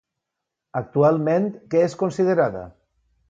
Actualment, 0.81 1.45
què 1.73 1.83
és 1.91 1.97
considerada? 2.01 2.65